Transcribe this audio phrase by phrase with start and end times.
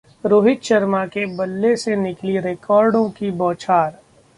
[0.23, 3.99] रोहित शर्मा के बल्ले से निकली रिकॉर्डों की बौछार